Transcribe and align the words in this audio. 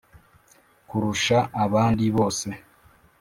kurusha 0.87 1.37
abandi 1.63 2.05
bose, 2.15 2.47